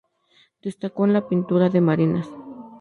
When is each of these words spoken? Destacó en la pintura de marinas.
Destacó 0.63 1.05
en 1.05 1.13
la 1.13 1.27
pintura 1.27 1.69
de 1.69 1.79
marinas. 1.79 2.27